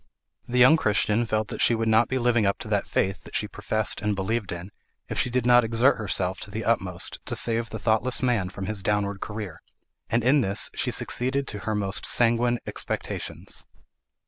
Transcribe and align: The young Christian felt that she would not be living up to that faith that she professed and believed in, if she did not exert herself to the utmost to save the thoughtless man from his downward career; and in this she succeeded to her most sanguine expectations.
The 0.47 0.57
young 0.57 0.77
Christian 0.77 1.27
felt 1.27 1.49
that 1.49 1.61
she 1.61 1.75
would 1.75 1.87
not 1.87 2.07
be 2.09 2.17
living 2.17 2.43
up 2.43 2.57
to 2.61 2.67
that 2.69 2.87
faith 2.87 3.23
that 3.23 3.35
she 3.35 3.47
professed 3.47 4.01
and 4.01 4.15
believed 4.15 4.51
in, 4.51 4.71
if 5.09 5.19
she 5.19 5.29
did 5.29 5.45
not 5.45 5.63
exert 5.63 5.97
herself 5.97 6.39
to 6.39 6.49
the 6.49 6.65
utmost 6.65 7.19
to 7.27 7.35
save 7.35 7.69
the 7.69 7.77
thoughtless 7.77 8.23
man 8.23 8.49
from 8.49 8.65
his 8.65 8.81
downward 8.81 9.21
career; 9.21 9.61
and 10.09 10.23
in 10.23 10.41
this 10.41 10.71
she 10.73 10.89
succeeded 10.89 11.47
to 11.49 11.59
her 11.69 11.75
most 11.75 12.07
sanguine 12.07 12.57
expectations. 12.65 13.63